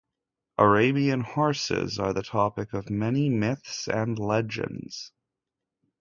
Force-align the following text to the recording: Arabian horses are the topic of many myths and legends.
Arabian 0.57 1.21
horses 1.21 1.99
are 1.99 2.11
the 2.11 2.23
topic 2.23 2.73
of 2.73 2.89
many 2.89 3.29
myths 3.29 3.87
and 3.87 4.17
legends. 4.17 5.11